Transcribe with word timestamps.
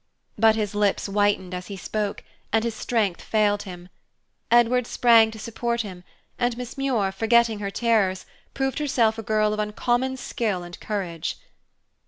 But 0.35 0.55
his 0.55 0.73
lips 0.73 1.05
whitened 1.05 1.53
as 1.53 1.67
he 1.67 1.77
spoke, 1.77 2.23
and 2.51 2.63
his 2.63 2.73
strength 2.73 3.21
failed 3.21 3.61
him. 3.61 3.87
Edward 4.49 4.87
sprang 4.87 5.29
to 5.29 5.37
support 5.37 5.81
him, 5.81 6.03
and 6.39 6.57
Miss 6.57 6.75
Muir, 6.75 7.11
forgetting 7.11 7.59
her 7.59 7.69
terrors, 7.69 8.25
proved 8.55 8.79
herself 8.79 9.19
a 9.19 9.21
girl 9.21 9.53
of 9.53 9.59
uncommon 9.59 10.17
skill 10.17 10.63
and 10.63 10.79
courage. 10.79 11.37